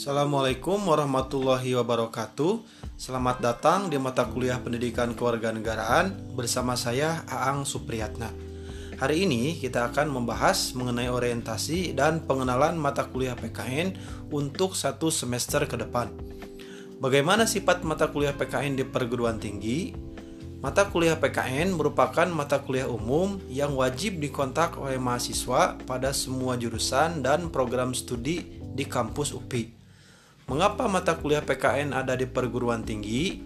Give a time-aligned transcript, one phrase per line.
[0.00, 2.64] Assalamualaikum warahmatullahi wabarakatuh.
[2.96, 8.32] Selamat datang di mata kuliah Pendidikan Kewarganegaraan bersama saya Aang Supriyatna.
[8.96, 13.92] Hari ini kita akan membahas mengenai orientasi dan pengenalan mata kuliah PKN
[14.32, 16.08] untuk satu semester ke depan.
[16.96, 19.92] Bagaimana sifat mata kuliah PKN di perguruan tinggi?
[20.64, 27.20] Mata kuliah PKN merupakan mata kuliah umum yang wajib dikontak oleh mahasiswa pada semua jurusan
[27.20, 29.79] dan program studi di kampus UPI.
[30.50, 33.38] Mengapa mata kuliah PKN ada di perguruan tinggi?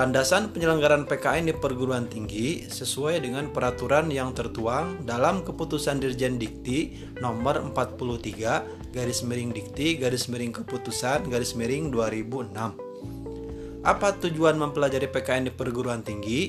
[0.00, 7.12] Landasan penyelenggaraan PKN di perguruan tinggi sesuai dengan peraturan yang tertuang dalam keputusan Dirjen Dikti
[7.20, 13.84] nomor 43 garis miring Dikti garis miring keputusan garis miring 2006.
[13.84, 16.48] Apa tujuan mempelajari PKN di perguruan tinggi?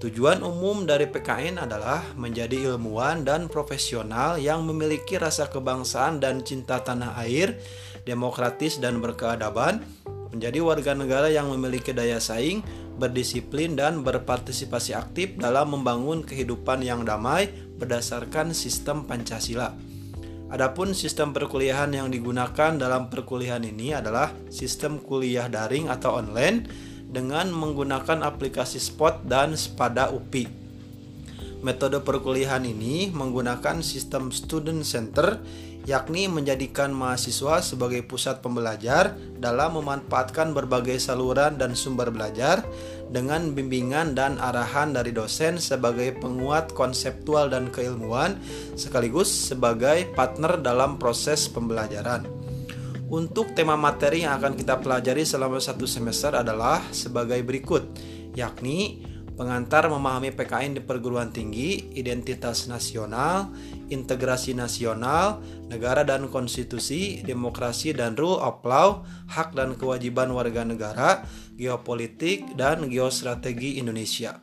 [0.00, 6.80] Tujuan umum dari PKN adalah menjadi ilmuwan dan profesional yang memiliki rasa kebangsaan dan cinta
[6.80, 7.60] tanah air,
[8.08, 9.84] demokratis dan berkeadaban,
[10.32, 12.64] menjadi warga negara yang memiliki daya saing,
[12.96, 19.76] berdisiplin dan berpartisipasi aktif dalam membangun kehidupan yang damai berdasarkan sistem Pancasila.
[20.48, 27.50] Adapun sistem perkuliahan yang digunakan dalam perkuliahan ini adalah sistem kuliah daring atau online dengan
[27.50, 30.46] menggunakan aplikasi Spot dan Spada UPI.
[31.60, 35.36] Metode perkuliahan ini menggunakan sistem student center
[35.88, 42.64] yakni menjadikan mahasiswa sebagai pusat pembelajar dalam memanfaatkan berbagai saluran dan sumber belajar
[43.08, 48.36] dengan bimbingan dan arahan dari dosen sebagai penguat konseptual dan keilmuan
[48.76, 52.39] sekaligus sebagai partner dalam proses pembelajaran.
[53.10, 57.82] Untuk tema materi yang akan kita pelajari selama satu semester adalah sebagai berikut,
[58.38, 59.02] yakni
[59.34, 63.50] pengantar memahami PKN di perguruan tinggi, identitas nasional,
[63.90, 71.26] integrasi nasional, negara dan konstitusi, demokrasi dan rule of law, hak dan kewajiban warga negara,
[71.58, 74.38] geopolitik, dan geostrategi Indonesia.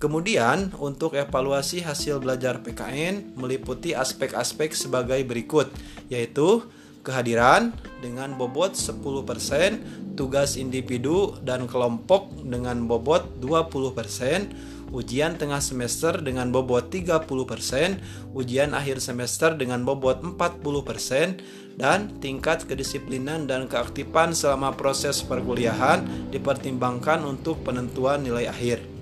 [0.00, 5.68] Kemudian, untuk evaluasi hasil belajar PKN meliputi aspek-aspek sebagai berikut,
[6.08, 6.64] yaitu
[7.00, 7.72] kehadiran
[8.04, 16.92] dengan bobot 10%, tugas individu dan kelompok dengan bobot 20%, ujian tengah semester dengan bobot
[16.92, 21.40] 30%, ujian akhir semester dengan bobot 40%,
[21.80, 28.99] dan tingkat kedisiplinan dan keaktifan selama proses perkuliahan dipertimbangkan untuk penentuan nilai akhir.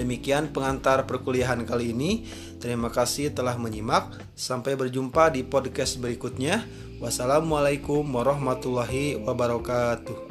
[0.00, 2.24] Demikian pengantar perkuliahan kali ini.
[2.56, 4.16] Terima kasih telah menyimak.
[4.32, 6.64] Sampai berjumpa di podcast berikutnya.
[7.04, 10.29] Wassalamualaikum warahmatullahi wabarakatuh.